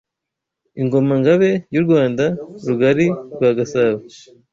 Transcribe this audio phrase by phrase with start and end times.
[0.81, 2.23] Ingoma–Ngabe y’u Rwanda
[2.67, 3.99] rugari rwa Gasabo